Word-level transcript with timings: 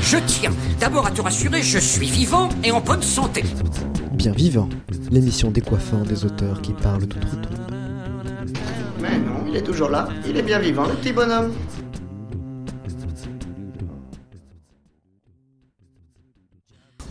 Je 0.00 0.18
tiens 0.26 0.52
d'abord 0.78 1.06
à 1.06 1.10
te 1.10 1.20
rassurer, 1.20 1.60
je 1.62 1.78
suis 1.78 2.06
vivant 2.06 2.48
et 2.62 2.70
en 2.70 2.80
bonne 2.80 3.02
santé. 3.02 3.42
Bien 4.12 4.30
vivant, 4.32 4.68
l'émission 5.10 5.50
décoiffant 5.50 6.02
des 6.02 6.24
auteurs 6.24 6.62
qui 6.62 6.72
parlent 6.72 7.06
d'outre-tombe. 7.06 7.74
Mais 9.00 9.18
non, 9.18 9.44
il 9.48 9.56
est 9.56 9.62
toujours 9.62 9.88
là, 9.88 10.08
il 10.26 10.36
est 10.36 10.42
bien 10.42 10.60
vivant, 10.60 10.86
le 10.86 10.94
petit 10.94 11.12
bonhomme. 11.12 11.52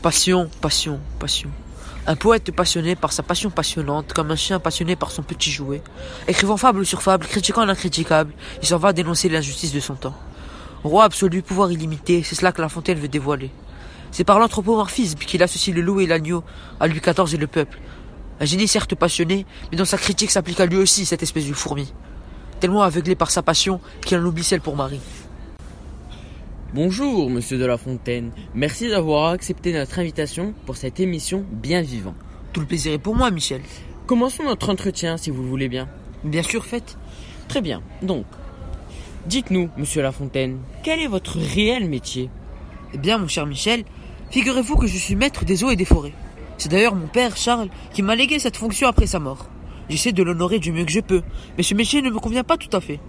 Passion, 0.01 0.49
passion, 0.61 0.99
passion. 1.19 1.49
Un 2.09 2.15
poète 2.15 2.51
passionné 2.55 2.95
par 2.95 3.11
sa 3.11 3.21
passion 3.21 3.49
passionnante, 3.49 4.13
comme 4.13 4.31
un 4.31 4.37
chien 4.37 4.61
passionné 4.61 4.95
par 4.95 5.11
son 5.11 5.23
petit 5.23 5.51
jouet. 5.51 5.81
Écrivant 6.29 6.55
fable 6.55 6.85
sur 6.85 7.01
fable, 7.01 7.27
critiquant 7.27 7.65
l'incriticable, 7.65 8.31
il 8.61 8.67
s'en 8.67 8.77
va 8.77 8.93
dénoncer 8.93 9.27
l'injustice 9.27 9.73
de 9.73 9.81
son 9.81 9.95
temps. 9.95 10.15
Roi 10.85 11.03
absolu, 11.03 11.41
pouvoir 11.41 11.69
illimité, 11.69 12.23
c'est 12.23 12.35
cela 12.35 12.53
que 12.53 12.61
La 12.61 12.69
Fontaine 12.69 12.97
veut 12.97 13.09
dévoiler. 13.09 13.51
C'est 14.11 14.23
par 14.23 14.39
l'anthropomorphisme 14.39 15.19
qu'il 15.19 15.43
associe 15.43 15.75
le 15.75 15.81
loup 15.81 15.99
et 15.99 16.07
l'agneau 16.07 16.45
à 16.79 16.87
Louis 16.87 17.01
XIV 17.01 17.35
et 17.35 17.37
le 17.37 17.47
peuple. 17.47 17.77
Un 18.39 18.45
génie 18.45 18.69
certes 18.69 18.95
passionné, 18.95 19.45
mais 19.69 19.77
dans 19.77 19.83
sa 19.83 19.97
critique 19.97 20.31
s'applique 20.31 20.61
à 20.61 20.65
lui 20.65 20.77
aussi 20.77 21.05
cette 21.05 21.23
espèce 21.23 21.45
de 21.45 21.53
fourmi. 21.53 21.93
Tellement 22.61 22.83
aveuglé 22.83 23.15
par 23.15 23.31
sa 23.31 23.43
passion 23.43 23.81
qu'il 24.01 24.17
en 24.17 24.23
oublie 24.23 24.45
celle 24.45 24.61
pour 24.61 24.77
Marie. 24.77 25.01
Bonjour, 26.73 27.29
monsieur 27.29 27.57
de 27.57 27.65
La 27.65 27.77
Fontaine. 27.77 28.31
Merci 28.53 28.89
d'avoir 28.89 29.31
accepté 29.31 29.71
notre 29.71 29.99
invitation 29.99 30.53
pour 30.65 30.75
cette 30.75 30.99
émission 30.99 31.45
Bien 31.49 31.81
Vivant. 31.81 32.13
Tout 32.51 32.59
le 32.59 32.65
plaisir 32.65 32.91
est 32.91 32.97
pour 32.97 33.15
moi, 33.15 33.31
Michel. 33.31 33.61
Commençons 34.05 34.43
notre 34.43 34.69
entretien, 34.69 35.15
si 35.15 35.29
vous 35.29 35.43
le 35.43 35.47
voulez 35.47 35.69
bien. 35.69 35.87
Bien 36.25 36.43
sûr, 36.43 36.65
faites. 36.65 36.97
Très 37.47 37.61
bien. 37.61 37.81
Donc, 38.01 38.25
dites-nous, 39.27 39.69
monsieur 39.77 40.01
La 40.01 40.11
Fontaine, 40.11 40.59
quel 40.83 40.99
est 40.99 41.07
votre 41.07 41.37
réel 41.39 41.87
métier? 41.87 42.29
Eh 42.93 42.97
bien, 42.97 43.17
mon 43.17 43.29
cher 43.29 43.45
Michel, 43.45 43.85
figurez-vous 44.29 44.75
que 44.75 44.87
je 44.87 44.97
suis 44.97 45.15
maître 45.15 45.45
des 45.45 45.63
eaux 45.63 45.71
et 45.71 45.77
des 45.77 45.85
forêts. 45.85 46.13
C'est 46.57 46.69
d'ailleurs 46.69 46.95
mon 46.95 47.07
père, 47.07 47.37
Charles, 47.37 47.69
qui 47.93 48.01
m'a 48.01 48.15
légué 48.15 48.39
cette 48.39 48.57
fonction 48.57 48.89
après 48.89 49.07
sa 49.07 49.19
mort. 49.19 49.47
J'essaie 49.87 50.11
de 50.11 50.21
l'honorer 50.21 50.59
du 50.59 50.73
mieux 50.73 50.83
que 50.83 50.91
je 50.91 50.99
peux, 50.99 51.21
mais 51.55 51.63
ce 51.63 51.75
métier 51.75 52.01
ne 52.01 52.09
me 52.09 52.19
convient 52.19 52.43
pas 52.43 52.57
tout 52.57 52.75
à 52.75 52.81
fait. 52.81 52.99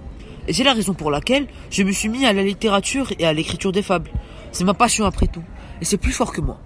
Et 0.48 0.54
c'est 0.54 0.64
la 0.64 0.72
raison 0.72 0.94
pour 0.94 1.10
laquelle 1.10 1.46
je 1.70 1.82
me 1.82 1.92
suis 1.92 2.08
mis 2.08 2.24
à 2.24 2.32
la 2.32 2.42
littérature 2.42 3.12
et 3.18 3.26
à 3.26 3.34
l'écriture 3.34 3.70
des 3.70 3.82
fables. 3.82 4.10
C'est 4.50 4.64
ma 4.64 4.72
passion 4.72 5.04
après 5.04 5.26
tout, 5.26 5.42
et 5.82 5.84
c'est 5.84 5.98
plus 5.98 6.12
fort 6.12 6.32
que 6.32 6.40
moi. 6.40 6.58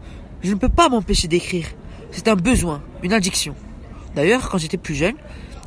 Je 0.42 0.50
ne 0.50 0.58
peux 0.58 0.68
pas 0.68 0.88
m'empêcher 0.88 1.26
d'écrire. 1.26 1.66
C'est 2.12 2.28
un 2.28 2.36
besoin, 2.36 2.80
une 3.02 3.12
addiction. 3.12 3.56
D'ailleurs, 4.14 4.48
quand 4.48 4.58
j'étais 4.58 4.76
plus 4.76 4.94
jeune, 4.94 5.16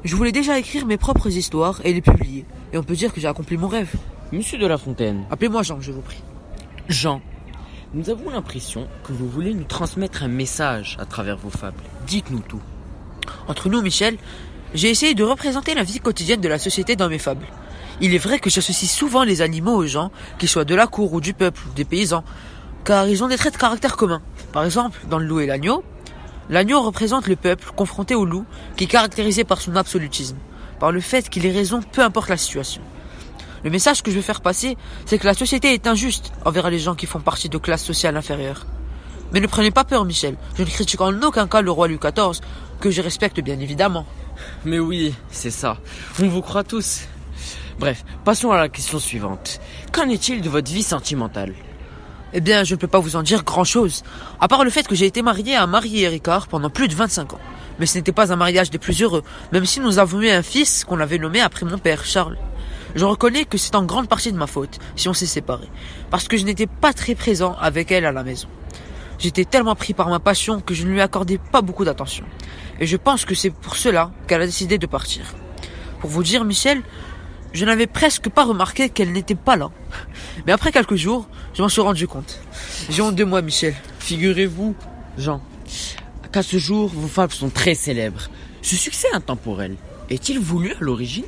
je 0.05 0.15
voulais 0.15 0.31
déjà 0.31 0.57
écrire 0.57 0.85
mes 0.85 0.97
propres 0.97 1.27
histoires 1.27 1.81
et 1.83 1.93
les 1.93 2.01
publier. 2.01 2.45
Et 2.71 2.77
on 2.77 2.83
peut 2.83 2.95
dire 2.95 3.13
que 3.13 3.19
j'ai 3.19 3.27
accompli 3.27 3.57
mon 3.57 3.67
rêve. 3.67 3.93
Monsieur 4.31 4.57
de 4.57 4.65
La 4.65 4.77
Fontaine. 4.77 5.25
Appelez-moi 5.29 5.63
Jean, 5.63 5.81
je 5.81 5.91
vous 5.91 6.01
prie. 6.01 6.23
Jean, 6.87 7.21
nous 7.93 8.09
avons 8.09 8.29
l'impression 8.29 8.87
que 9.03 9.11
vous 9.11 9.27
voulez 9.27 9.53
nous 9.53 9.63
transmettre 9.65 10.23
un 10.23 10.29
message 10.29 10.95
à 10.99 11.05
travers 11.05 11.37
vos 11.37 11.49
fables. 11.49 11.83
Dites-nous 12.07 12.39
tout. 12.39 12.61
Entre 13.47 13.67
nous, 13.67 13.81
Michel, 13.81 14.17
j'ai 14.73 14.89
essayé 14.89 15.15
de 15.15 15.23
représenter 15.23 15.73
la 15.73 15.83
vie 15.83 15.99
quotidienne 15.99 16.41
de 16.41 16.47
la 16.47 16.59
société 16.59 16.95
dans 16.95 17.09
mes 17.09 17.19
fables. 17.19 17.45
Il 18.01 18.13
est 18.13 18.19
vrai 18.19 18.39
que 18.39 18.49
j'associe 18.49 18.91
souvent 18.91 19.23
les 19.23 19.41
animaux 19.41 19.75
aux 19.75 19.85
gens, 19.85 20.11
qu'ils 20.37 20.49
soient 20.49 20.65
de 20.65 20.75
la 20.75 20.87
cour 20.87 21.13
ou 21.13 21.21
du 21.21 21.33
peuple 21.33 21.61
ou 21.69 21.73
des 21.73 21.85
paysans, 21.85 22.23
car 22.83 23.07
ils 23.07 23.23
ont 23.23 23.27
des 23.27 23.37
traits 23.37 23.53
de 23.53 23.59
caractère 23.59 23.95
communs. 23.95 24.21
Par 24.51 24.65
exemple, 24.65 24.99
dans 25.09 25.17
le 25.17 25.25
loup 25.25 25.39
et 25.39 25.45
l'agneau, 25.45 25.83
l'agneau 26.49 26.81
représente 26.81 27.27
le 27.27 27.35
peuple 27.35 27.71
confronté 27.75 28.13
au 28.13 28.25
loup, 28.25 28.45
qui 28.75 28.83
est 28.83 28.87
caractérisé 28.87 29.45
par 29.45 29.61
son 29.61 29.75
absolutisme, 29.75 30.37
par 30.79 30.91
le 30.91 30.99
fait 30.99 31.29
qu'il 31.29 31.45
ait 31.45 31.51
raison 31.51 31.79
peu 31.91 32.03
importe 32.03 32.29
la 32.29 32.37
situation. 32.37 32.81
Le 33.63 33.69
message 33.69 34.03
que 34.03 34.11
je 34.11 34.17
veux 34.17 34.21
faire 34.21 34.41
passer, 34.41 34.77
c'est 35.05 35.17
que 35.17 35.25
la 35.25 35.33
société 35.33 35.73
est 35.73 35.87
injuste 35.87 36.31
envers 36.43 36.69
les 36.69 36.79
gens 36.79 36.95
qui 36.95 37.07
font 37.07 37.21
partie 37.21 37.49
de 37.49 37.57
classes 37.57 37.83
sociales 37.83 38.17
inférieures. 38.17 38.65
Mais 39.31 39.39
ne 39.39 39.47
prenez 39.47 39.71
pas 39.71 39.83
peur, 39.83 40.05
Michel. 40.05 40.35
Je 40.55 40.63
ne 40.63 40.67
critique 40.67 41.01
en 41.01 41.21
aucun 41.23 41.47
cas 41.47 41.61
le 41.61 41.71
roi 41.71 41.87
Louis 41.87 41.97
XIV, 41.97 42.41
que 42.79 42.91
je 42.91 43.01
respecte 43.01 43.39
bien 43.39 43.59
évidemment. 43.59 44.05
Mais 44.65 44.79
oui, 44.79 45.15
c'est 45.31 45.49
ça. 45.49 45.77
On 46.21 46.27
vous 46.27 46.41
croit 46.41 46.63
tous. 46.63 47.07
Bref, 47.79 48.03
passons 48.23 48.51
à 48.51 48.57
la 48.57 48.69
question 48.69 48.99
suivante. 48.99 49.59
Qu'en 49.91 50.09
est-il 50.09 50.41
de 50.41 50.49
votre 50.49 50.71
vie 50.71 50.83
sentimentale? 50.83 51.53
Eh 52.33 52.41
bien, 52.41 52.63
je 52.63 52.75
ne 52.75 52.79
peux 52.79 52.87
pas 52.87 52.99
vous 52.99 53.15
en 53.15 53.23
dire 53.23 53.43
grand-chose, 53.43 54.03
à 54.41 54.47
part 54.47 54.63
le 54.63 54.69
fait 54.69 54.87
que 54.87 54.95
j'ai 54.95 55.05
été 55.05 55.21
marié 55.21 55.55
à 55.55 55.67
Marie 55.67 56.07
Ricard 56.07 56.47
pendant 56.47 56.69
plus 56.69 56.87
de 56.87 56.95
25 56.95 57.33
ans. 57.33 57.39
Mais 57.79 57.85
ce 57.85 57.97
n'était 57.97 58.11
pas 58.11 58.33
un 58.33 58.35
mariage 58.35 58.69
des 58.69 58.77
plus 58.77 59.01
heureux, 59.01 59.23
même 59.51 59.65
si 59.65 59.79
nous 59.79 59.99
avons 59.99 60.21
eu 60.21 60.29
un 60.29 60.41
fils 60.41 60.83
qu'on 60.83 60.99
avait 60.99 61.17
nommé 61.17 61.41
après 61.41 61.65
mon 61.65 61.77
père, 61.77 62.03
Charles. 62.05 62.37
Je 62.95 63.05
reconnais 63.05 63.45
que 63.45 63.57
c'est 63.57 63.75
en 63.75 63.83
grande 63.83 64.07
partie 64.07 64.31
de 64.31 64.37
ma 64.37 64.47
faute 64.47 64.79
si 64.95 65.09
on 65.09 65.13
s'est 65.13 65.25
séparés, 65.25 65.69
parce 66.09 66.27
que 66.27 66.37
je 66.37 66.45
n'étais 66.45 66.67
pas 66.67 66.93
très 66.93 67.15
présent 67.15 67.55
avec 67.59 67.91
elle 67.91 68.05
à 68.05 68.11
la 68.11 68.23
maison. 68.23 68.47
J'étais 69.17 69.45
tellement 69.45 69.75
pris 69.75 69.93
par 69.93 70.09
ma 70.09 70.19
passion 70.19 70.59
que 70.59 70.73
je 70.73 70.85
ne 70.85 70.91
lui 70.91 71.01
accordais 71.01 71.37
pas 71.37 71.61
beaucoup 71.61 71.85
d'attention. 71.85 72.25
Et 72.79 72.85
je 72.85 72.97
pense 72.97 73.25
que 73.25 73.35
c'est 73.35 73.49
pour 73.49 73.77
cela 73.77 74.11
qu'elle 74.27 74.41
a 74.41 74.45
décidé 74.45 74.77
de 74.77 74.87
partir. 74.87 75.25
Pour 75.99 76.09
vous 76.09 76.23
dire, 76.23 76.43
Michel, 76.43 76.81
je 77.55 77.65
n'avais 77.65 77.87
presque 77.87 78.29
pas 78.29 78.43
remarqué 78.43 78.89
qu'elle 78.89 79.11
n'était 79.11 79.35
pas 79.35 79.55
là. 79.55 79.71
Mais 80.45 80.51
après 80.51 80.71
quelques 80.71 80.95
jours, 80.95 81.27
je 81.53 81.61
m'en 81.61 81.69
suis 81.69 81.81
rendu 81.81 82.07
compte. 82.07 82.39
J'ai 82.89 83.01
honte 83.01 83.15
de 83.15 83.23
moi, 83.23 83.41
Michel. 83.41 83.73
Figurez-vous, 83.99 84.75
Jean, 85.17 85.41
qu'à 86.31 86.43
ce 86.43 86.57
jour, 86.57 86.89
vos 86.89 87.07
fables 87.07 87.33
sont 87.33 87.49
très 87.49 87.73
célèbres. 87.73 88.29
Ce 88.61 88.75
succès 88.75 89.07
intemporel, 89.13 89.75
est-il 90.09 90.39
voulu 90.39 90.73
à 90.73 90.77
l'origine? 90.81 91.25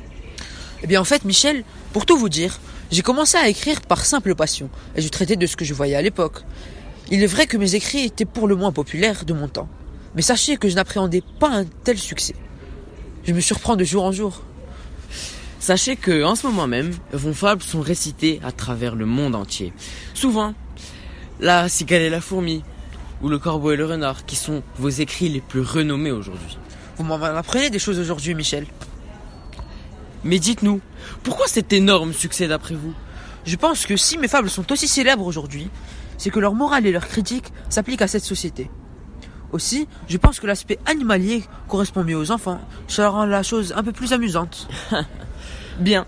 Eh 0.82 0.86
bien, 0.86 1.00
en 1.00 1.04
fait, 1.04 1.24
Michel, 1.24 1.64
pour 1.92 2.04
tout 2.04 2.18
vous 2.18 2.28
dire, 2.28 2.60
j'ai 2.90 3.02
commencé 3.02 3.36
à 3.36 3.48
écrire 3.48 3.80
par 3.80 4.04
simple 4.04 4.34
passion, 4.34 4.70
et 4.96 5.00
je 5.00 5.08
traitais 5.08 5.36
de 5.36 5.46
ce 5.46 5.56
que 5.56 5.64
je 5.64 5.74
voyais 5.74 5.96
à 5.96 6.02
l'époque. 6.02 6.42
Il 7.10 7.22
est 7.22 7.26
vrai 7.26 7.46
que 7.46 7.56
mes 7.56 7.74
écrits 7.74 8.04
étaient 8.04 8.26
pour 8.26 8.48
le 8.48 8.54
moins 8.54 8.70
populaires 8.72 9.24
de 9.24 9.32
mon 9.32 9.48
temps. 9.48 9.68
Mais 10.14 10.22
sachez 10.22 10.56
que 10.56 10.68
je 10.68 10.74
n'appréhendais 10.74 11.22
pas 11.40 11.48
un 11.48 11.64
tel 11.64 11.98
succès. 11.98 12.34
Je 13.24 13.32
me 13.32 13.40
surprends 13.40 13.76
de 13.76 13.84
jour 13.84 14.04
en 14.04 14.12
jour. 14.12 14.42
Sachez 15.60 15.96
que, 15.96 16.22
en 16.22 16.34
ce 16.36 16.46
moment 16.46 16.66
même, 16.66 16.92
vos 17.12 17.32
fables 17.32 17.62
sont 17.62 17.80
récitées 17.80 18.40
à 18.44 18.52
travers 18.52 18.94
le 18.94 19.06
monde 19.06 19.34
entier. 19.34 19.72
Souvent, 20.14 20.54
la 21.40 21.68
cigale 21.68 22.02
et 22.02 22.10
la 22.10 22.20
fourmi, 22.20 22.62
ou 23.22 23.28
le 23.28 23.38
corbeau 23.38 23.72
et 23.72 23.76
le 23.76 23.84
renard, 23.84 24.24
qui 24.24 24.36
sont 24.36 24.62
vos 24.76 24.88
écrits 24.88 25.28
les 25.28 25.40
plus 25.40 25.60
renommés 25.60 26.12
aujourd'hui. 26.12 26.58
Vous 26.96 27.04
m'en 27.04 27.16
apprenez 27.22 27.70
des 27.70 27.78
choses 27.78 27.98
aujourd'hui, 27.98 28.34
Michel. 28.34 28.66
Mais 30.24 30.38
dites-nous, 30.38 30.80
pourquoi 31.22 31.46
cet 31.46 31.72
énorme 31.72 32.12
succès 32.12 32.48
d'après 32.48 32.74
vous? 32.74 32.94
Je 33.44 33.56
pense 33.56 33.86
que 33.86 33.96
si 33.96 34.18
mes 34.18 34.28
fables 34.28 34.50
sont 34.50 34.70
aussi 34.72 34.88
célèbres 34.88 35.26
aujourd'hui, 35.26 35.70
c'est 36.18 36.30
que 36.30 36.40
leur 36.40 36.54
morale 36.54 36.86
et 36.86 36.92
leur 36.92 37.06
critique 37.06 37.52
s'appliquent 37.68 38.02
à 38.02 38.08
cette 38.08 38.24
société. 38.24 38.70
Aussi, 39.52 39.88
je 40.08 40.18
pense 40.18 40.40
que 40.40 40.46
l'aspect 40.46 40.78
animalier 40.86 41.44
correspond 41.68 42.04
mieux 42.04 42.16
aux 42.18 42.30
enfants. 42.30 42.60
Ça 42.86 43.08
rend 43.08 43.24
la 43.24 43.42
chose 43.42 43.72
un 43.76 43.82
peu 43.82 43.92
plus 43.92 44.12
amusante. 44.12 44.68
Bien. 45.78 46.06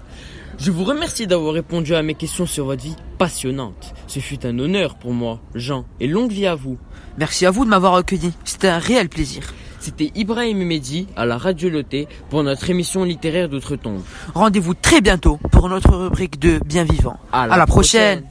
Je 0.59 0.71
vous 0.71 0.85
remercie 0.85 1.27
d'avoir 1.27 1.55
répondu 1.55 1.95
à 1.95 2.03
mes 2.03 2.15
questions 2.15 2.45
sur 2.45 2.67
votre 2.67 2.83
vie 2.83 2.97
passionnante. 3.17 3.95
Ce 4.07 4.19
fut 4.19 4.45
un 4.45 4.59
honneur 4.59 4.97
pour 4.97 5.15
moi, 5.15 5.41
Jean, 5.55 5.87
et 6.01 6.07
longue 6.07 6.31
vie 6.31 6.47
à 6.47 6.55
vous. 6.55 6.77
Merci 7.17 7.47
à 7.47 7.51
vous 7.51 7.65
de 7.65 7.71
m'avoir 7.71 7.95
accueilli. 7.95 8.33
C'était 8.45 8.69
un 8.69 8.79
réel 8.79 9.09
plaisir. 9.09 9.55
C'était 9.79 10.13
Ibrahim 10.15 10.59
Mehdi 10.63 11.07
à 11.17 11.25
la 11.25 11.39
Radio 11.39 11.71
Loté 11.71 12.09
pour 12.29 12.43
notre 12.43 12.69
émission 12.69 13.05
littéraire 13.05 13.49
d'Outre-Tombe. 13.49 14.03
Rendez-vous 14.35 14.75
très 14.75 15.01
bientôt 15.01 15.39
pour 15.51 15.71
notre 15.71 15.97
rubrique 15.97 16.39
de 16.39 16.61
Bien 16.67 16.85
Vivant. 16.85 17.17
À 17.33 17.47
la, 17.47 17.55
À 17.55 17.57
la 17.57 17.67
prochaine. 17.67 18.23